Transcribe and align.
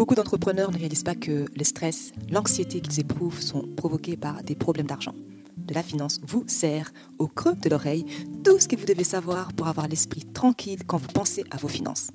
Beaucoup 0.00 0.14
d'entrepreneurs 0.14 0.70
ne 0.70 0.78
réalisent 0.78 1.02
pas 1.02 1.14
que 1.14 1.44
le 1.54 1.62
stress, 1.62 2.12
l'anxiété 2.30 2.80
qu'ils 2.80 3.00
éprouvent 3.00 3.42
sont 3.42 3.68
provoqués 3.76 4.16
par 4.16 4.42
des 4.42 4.54
problèmes 4.54 4.86
d'argent. 4.86 5.14
De 5.58 5.74
la 5.74 5.82
finance 5.82 6.20
vous 6.26 6.42
sert 6.46 6.90
au 7.18 7.26
creux 7.26 7.54
de 7.54 7.68
l'oreille 7.68 8.06
tout 8.42 8.58
ce 8.58 8.66
que 8.66 8.76
vous 8.76 8.86
devez 8.86 9.04
savoir 9.04 9.52
pour 9.52 9.68
avoir 9.68 9.88
l'esprit 9.88 10.24
tranquille 10.24 10.86
quand 10.86 10.96
vous 10.96 11.08
pensez 11.08 11.44
à 11.50 11.58
vos 11.58 11.68
finances. 11.68 12.12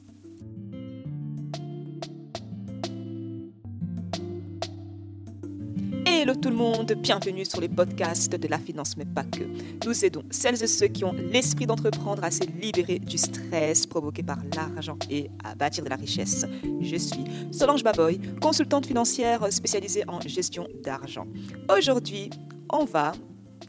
Hello 6.26 6.34
tout 6.34 6.50
le 6.50 6.56
monde, 6.56 6.92
bienvenue 6.94 7.46
sur 7.46 7.62
les 7.62 7.70
podcasts 7.70 8.34
de 8.34 8.48
la 8.48 8.58
finance, 8.58 8.98
mais 8.98 9.06
pas 9.06 9.24
que. 9.24 9.44
Nous 9.86 10.04
aidons 10.04 10.24
celles 10.32 10.64
et 10.64 10.66
ceux 10.66 10.88
qui 10.88 11.06
ont 11.06 11.14
l'esprit 11.14 11.68
d'entreprendre 11.68 12.24
à 12.24 12.32
se 12.32 12.44
libérer 12.60 12.98
du 12.98 13.20
stress 13.20 13.86
provoqué 13.86 14.24
par 14.24 14.40
l'argent 14.56 14.98
et 15.12 15.30
à 15.44 15.54
bâtir 15.54 15.84
de 15.84 15.90
la 15.90 15.98
richesse. 15.98 16.48
Je 16.82 16.96
suis 16.96 17.26
Solange 17.52 17.84
Baboy, 17.84 18.20
consultante 18.42 18.88
financière 18.88 19.54
spécialisée 19.54 20.04
en 20.08 20.20
gestion 20.20 20.68
d'argent. 20.84 21.28
Aujourd'hui, 21.70 22.32
on 22.74 22.86
va 22.86 23.12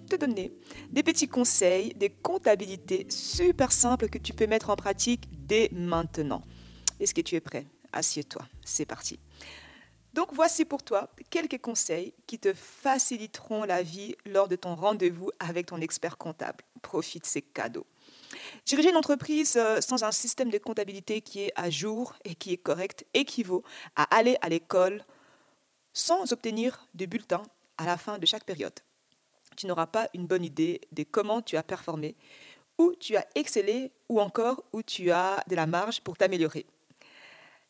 te 0.08 0.16
donner 0.16 0.50
des 0.90 1.02
petits 1.02 1.28
conseils, 1.28 1.92
des 1.94 2.08
comptabilités 2.08 3.06
super 3.10 3.70
simples 3.70 4.08
que 4.08 4.16
tu 4.16 4.32
peux 4.32 4.46
mettre 4.46 4.70
en 4.70 4.76
pratique 4.76 5.28
dès 5.46 5.68
maintenant. 5.74 6.42
Est-ce 7.00 7.12
que 7.12 7.20
tu 7.20 7.34
es 7.34 7.40
prêt? 7.40 7.66
Assieds-toi, 7.92 8.46
c'est 8.64 8.86
parti. 8.86 9.18
Donc 10.16 10.32
voici 10.32 10.64
pour 10.64 10.82
toi 10.82 11.10
quelques 11.28 11.60
conseils 11.60 12.14
qui 12.26 12.38
te 12.38 12.54
faciliteront 12.54 13.64
la 13.64 13.82
vie 13.82 14.16
lors 14.24 14.48
de 14.48 14.56
ton 14.56 14.74
rendez-vous 14.74 15.30
avec 15.38 15.66
ton 15.66 15.78
expert 15.82 16.16
comptable. 16.16 16.64
Profite 16.80 17.26
ces 17.26 17.42
cadeaux. 17.42 17.86
Diriger 18.64 18.88
une 18.88 18.96
entreprise 18.96 19.56
euh, 19.58 19.82
sans 19.82 20.04
un 20.04 20.12
système 20.12 20.48
de 20.48 20.56
comptabilité 20.56 21.20
qui 21.20 21.42
est 21.42 21.52
à 21.54 21.68
jour 21.68 22.14
et 22.24 22.34
qui 22.34 22.54
est 22.54 22.56
correct 22.56 23.04
équivaut 23.12 23.62
à 23.94 24.04
aller 24.04 24.38
à 24.40 24.48
l'école 24.48 25.04
sans 25.92 26.32
obtenir 26.32 26.86
de 26.94 27.04
bulletin 27.04 27.42
à 27.76 27.84
la 27.84 27.98
fin 27.98 28.16
de 28.16 28.24
chaque 28.24 28.44
période. 28.44 28.80
Tu 29.54 29.66
n'auras 29.66 29.86
pas 29.86 30.08
une 30.14 30.26
bonne 30.26 30.44
idée 30.46 30.80
de 30.92 31.02
comment 31.02 31.42
tu 31.42 31.58
as 31.58 31.62
performé, 31.62 32.16
où 32.78 32.94
tu 32.98 33.16
as 33.16 33.26
excellé 33.34 33.92
ou 34.08 34.18
encore 34.22 34.64
où 34.72 34.82
tu 34.82 35.10
as 35.10 35.44
de 35.46 35.56
la 35.56 35.66
marge 35.66 36.00
pour 36.00 36.16
t'améliorer. 36.16 36.64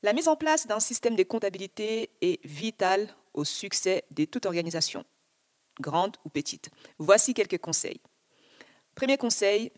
La 0.02 0.12
mise 0.12 0.28
en 0.28 0.36
place 0.36 0.66
d'un 0.66 0.80
système 0.80 1.16
de 1.16 1.22
comptabilité 1.22 2.10
est 2.20 2.44
vitale 2.46 3.08
au 3.34 3.44
succès 3.44 4.04
de 4.10 4.24
toute 4.24 4.46
organisation, 4.46 5.04
grande 5.80 6.16
ou 6.24 6.28
petite. 6.28 6.70
Voici 6.98 7.34
quelques 7.34 7.58
conseils. 7.58 8.00
Premier 8.94 9.16
conseil, 9.16 9.72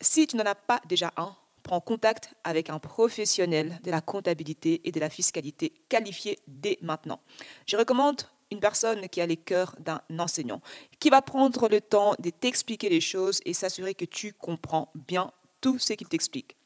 si 0.00 0.26
tu 0.26 0.36
n'en 0.36 0.44
as 0.44 0.54
pas 0.54 0.80
déjà 0.86 1.12
un, 1.16 1.34
prends 1.62 1.80
contact 1.80 2.34
avec 2.44 2.70
un 2.70 2.78
professionnel 2.78 3.78
de 3.82 3.90
la 3.90 4.00
comptabilité 4.00 4.80
et 4.84 4.92
de 4.92 5.00
la 5.00 5.10
fiscalité 5.10 5.72
qualifié 5.88 6.38
dès 6.46 6.78
maintenant. 6.80 7.20
Je 7.66 7.76
recommande 7.76 8.22
une 8.50 8.60
personne 8.60 9.08
qui 9.08 9.20
a 9.20 9.26
les 9.26 9.36
cœurs 9.36 9.76
d'un 9.78 10.00
enseignant, 10.18 10.62
qui 10.98 11.10
va 11.10 11.20
prendre 11.20 11.68
le 11.68 11.80
temps 11.80 12.14
de 12.18 12.30
t'expliquer 12.30 12.88
les 12.88 13.00
choses 13.00 13.40
et 13.44 13.52
s'assurer 13.52 13.94
que 13.94 14.06
tu 14.06 14.32
comprends 14.32 14.90
bien 14.94 15.30
tout 15.60 15.78
ce 15.78 15.92
qu'il 15.92 16.08
t'explique. 16.08 16.56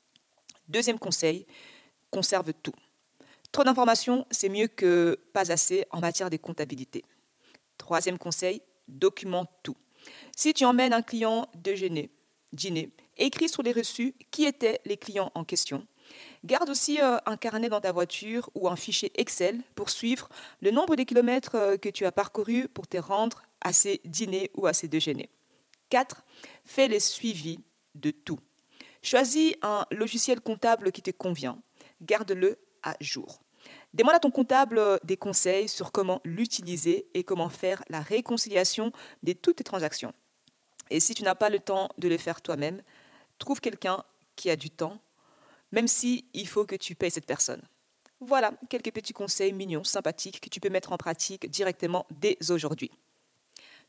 Deuxième 0.69 0.99
conseil, 0.99 1.47
conserve 2.13 2.53
tout. 2.63 2.75
Trop 3.51 3.65
d'informations, 3.65 4.27
c'est 4.31 4.49
mieux 4.49 4.69
que 4.69 5.19
pas 5.33 5.51
assez 5.51 5.85
en 5.91 6.01
matière 6.01 6.31
de 6.31 6.37
comptabilité. 6.37 7.05
Troisième 7.77 8.19
conseil, 8.19 8.63
documente 8.87 9.51
tout. 9.65 9.77
Si 10.37 10.55
tu 10.55 10.65
emmènes 10.65 10.93
un 10.93 11.03
client 11.03 11.49
déjeuner, 11.55 12.11
dîner, 12.53 12.91
écris 13.17 13.49
sur 13.49 13.63
les 13.63 13.73
reçus 13.73 14.15
qui 14.31 14.45
étaient 14.45 14.81
les 14.85 14.97
clients 14.97 15.33
en 15.35 15.45
question. 15.45 15.87
Garde 16.45 16.69
aussi 16.71 17.01
euh, 17.01 17.19
un 17.27 17.37
carnet 17.37 17.69
dans 17.69 17.81
ta 17.81 17.93
voiture 17.93 18.51
ou 18.55 18.69
un 18.69 18.77
fichier 18.77 19.13
Excel 19.15 19.61
pour 19.75 19.91
suivre 19.91 20.29
le 20.61 20.71
nombre 20.71 20.97
de 20.97 21.05
kilomètres 21.05 21.55
euh, 21.55 21.77
que 21.77 21.89
tu 21.89 22.05
as 22.05 22.13
parcourus 22.13 22.69
pour 22.69 22.87
te 22.87 22.99
rendre 22.99 23.43
à 23.61 23.73
ces 23.73 24.01
dîners 24.05 24.51
ou 24.55 24.67
à 24.67 24.73
ces 24.73 24.89
déjeuners. 24.89 25.31
4. 25.91 26.25
Fais 26.65 26.89
les 26.89 27.01
suivis 27.01 27.61
de 27.95 28.11
tout. 28.11 28.41
Choisis 29.03 29.55
un 29.63 29.87
logiciel 29.91 30.41
comptable 30.41 30.93
qui 30.93 31.03
te 31.03 31.11
convient 31.11 31.59
garde-le 32.03 32.59
à 32.83 32.97
jour. 33.01 33.43
Demande 33.95 34.15
à 34.15 34.21
ton 34.21 34.31
comptable 34.31 34.79
euh, 34.79 34.97
des 35.05 35.17
conseils 35.17 35.69
sur 35.69 35.93
comment 35.93 36.21
l'utiliser 36.25 37.07
et 37.15 37.25
comment 37.25 37.49
faire 37.49 37.85
la 37.89 38.01
réconciliation 38.01 38.93
de 39.23 39.33
toutes 39.33 39.57
tes 39.57 39.65
transactions. 39.65 40.13
Et 40.91 41.01
si 41.01 41.15
tu 41.15 41.23
n'as 41.23 41.35
pas 41.35 41.49
le 41.49 41.59
temps 41.59 41.89
de 41.99 42.09
le 42.09 42.19
faire 42.19 42.43
toi-même, 42.43 42.83
trouve 43.39 43.61
quelqu'un 43.61 44.03
qui 44.37 44.51
a 44.51 44.57
du 44.57 44.71
temps, 44.71 44.99
même 45.71 45.89
si 45.89 46.27
il 46.35 46.49
faut 46.49 46.65
que 46.65 46.77
tu 46.77 46.95
payes 46.95 47.11
cette 47.11 47.27
personne. 47.27 47.63
Voilà 48.21 48.53
quelques 48.69 48.93
petits 48.93 49.13
conseils 49.13 49.53
mignons, 49.53 49.85
sympathiques 49.85 50.41
que 50.41 50.49
tu 50.49 50.61
peux 50.61 50.69
mettre 50.69 50.93
en 50.93 50.97
pratique 50.97 51.51
directement 51.51 52.07
dès 52.11 52.39
aujourd'hui. 52.51 52.91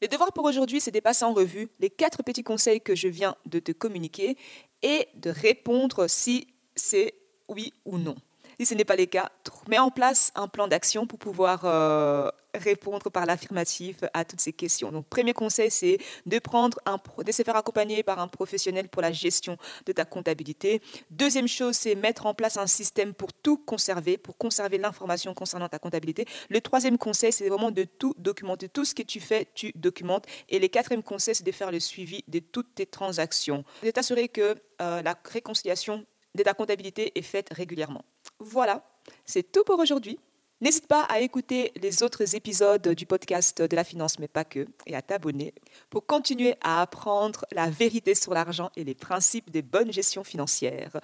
Le 0.01 0.07
devoir 0.07 0.33
pour 0.33 0.45
aujourd'hui, 0.45 0.81
c'est 0.81 0.91
de 0.91 0.99
passer 0.99 1.23
en 1.23 1.33
revue 1.33 1.69
les 1.79 1.89
quatre 1.89 2.23
petits 2.23 2.43
conseils 2.43 2.81
que 2.81 2.95
je 2.95 3.07
viens 3.07 3.35
de 3.45 3.59
te 3.59 3.71
communiquer 3.71 4.37
et 4.81 5.07
de 5.15 5.29
répondre 5.29 6.09
si 6.09 6.47
c'est 6.75 7.13
oui 7.47 7.73
ou 7.85 7.97
non. 7.97 8.15
Si 8.59 8.65
ce 8.65 8.75
n'est 8.75 8.85
pas 8.85 8.95
le 8.95 9.05
cas, 9.05 9.31
mets 9.67 9.79
en 9.79 9.89
place 9.89 10.31
un 10.35 10.47
plan 10.47 10.67
d'action 10.67 11.07
pour 11.07 11.19
pouvoir 11.19 11.61
euh, 11.65 12.29
répondre 12.53 13.09
par 13.09 13.25
l'affirmatif 13.25 13.97
à 14.13 14.25
toutes 14.25 14.41
ces 14.41 14.53
questions. 14.53 14.91
Donc, 14.91 15.07
premier 15.07 15.33
conseil, 15.33 15.71
c'est 15.71 15.97
de 16.25 16.39
prendre 16.39 16.77
de 17.25 17.31
se 17.31 17.43
faire 17.43 17.55
accompagner 17.55 18.03
par 18.03 18.19
un 18.19 18.27
professionnel 18.27 18.89
pour 18.89 19.01
la 19.01 19.11
gestion 19.11 19.57
de 19.85 19.91
ta 19.91 20.05
comptabilité. 20.05 20.81
Deuxième 21.09 21.47
chose, 21.47 21.75
c'est 21.75 21.95
mettre 21.95 22.25
en 22.25 22.33
place 22.33 22.57
un 22.57 22.67
système 22.67 23.13
pour 23.13 23.33
tout 23.33 23.57
conserver, 23.57 24.17
pour 24.17 24.37
conserver 24.37 24.77
l'information 24.77 25.33
concernant 25.33 25.69
ta 25.69 25.79
comptabilité. 25.79 26.25
Le 26.49 26.61
troisième 26.61 26.97
conseil, 26.97 27.31
c'est 27.31 27.49
vraiment 27.49 27.71
de 27.71 27.83
tout 27.83 28.13
documenter. 28.17 28.69
Tout 28.69 28.85
ce 28.85 28.93
que 28.93 29.03
tu 29.03 29.19
fais, 29.19 29.47
tu 29.55 29.71
documentes. 29.75 30.25
Et 30.49 30.59
le 30.59 30.67
quatrième 30.67 31.03
conseil, 31.03 31.35
c'est 31.35 31.45
de 31.45 31.51
faire 31.51 31.71
le 31.71 31.79
suivi 31.79 32.23
de 32.27 32.39
toutes 32.39 32.75
tes 32.75 32.85
transactions. 32.85 33.63
De 33.83 33.91
t'assurer 33.91 34.27
que 34.27 34.55
euh, 34.81 35.01
la 35.01 35.17
réconciliation 35.25 36.05
de 36.35 36.43
ta 36.43 36.53
comptabilité 36.53 37.17
est 37.17 37.21
faite 37.21 37.49
régulièrement. 37.51 38.03
Voilà, 38.39 38.83
c'est 39.25 39.51
tout 39.51 39.63
pour 39.63 39.79
aujourd'hui. 39.79 40.19
N'hésite 40.61 40.87
pas 40.87 41.03
à 41.09 41.19
écouter 41.19 41.73
les 41.81 42.03
autres 42.03 42.35
épisodes 42.35 42.87
du 42.87 43.05
podcast 43.05 43.61
de 43.61 43.75
la 43.75 43.83
finance, 43.83 44.17
mais 44.17 44.29
pas 44.29 44.45
que, 44.45 44.65
et 44.85 44.95
à 44.95 45.01
t'abonner 45.01 45.53
pour 45.89 46.05
continuer 46.05 46.55
à 46.61 46.81
apprendre 46.81 47.45
la 47.51 47.69
vérité 47.69 48.15
sur 48.15 48.33
l'argent 48.33 48.71
et 48.77 48.85
les 48.85 48.95
principes 48.95 49.49
des 49.51 49.61
bonnes 49.61 49.91
gestions 49.91 50.23
financières. 50.23 51.01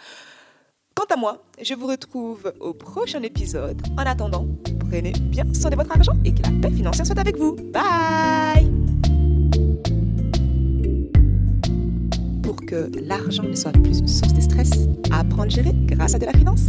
Quant 0.95 1.13
à 1.13 1.17
moi, 1.17 1.43
je 1.61 1.73
vous 1.73 1.87
retrouve 1.87 2.53
au 2.61 2.73
prochain 2.73 3.21
épisode. 3.23 3.81
En 3.97 4.03
attendant, 4.03 4.47
prenez 4.79 5.11
bien 5.11 5.45
soin 5.53 5.69
de 5.69 5.75
votre 5.75 5.91
argent 5.91 6.13
et 6.23 6.33
que 6.33 6.41
la 6.41 6.51
paix 6.61 6.73
financière 6.73 7.05
soit 7.05 7.19
avec 7.19 7.35
vous. 7.35 7.55
Bye 7.55 8.08
que 12.69 12.91
l'argent 13.03 13.41
ne 13.41 13.55
soit 13.55 13.71
plus 13.71 13.97
une 13.97 14.07
source 14.07 14.33
de 14.33 14.41
stress, 14.41 14.69
apprendre 15.11 15.45
à 15.45 15.49
gérer 15.49 15.73
grâce 15.85 16.13
à 16.13 16.19
de 16.19 16.25
la 16.27 16.33
finance. 16.33 16.67